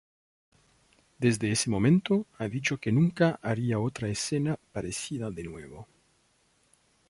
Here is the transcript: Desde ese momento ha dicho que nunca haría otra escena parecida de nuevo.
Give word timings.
Desde 1.19 1.51
ese 1.51 1.69
momento 1.69 2.25
ha 2.39 2.47
dicho 2.47 2.79
que 2.79 2.91
nunca 2.91 3.39
haría 3.43 3.77
otra 3.77 4.07
escena 4.07 4.57
parecida 4.71 5.29
de 5.29 5.43
nuevo. 5.43 5.87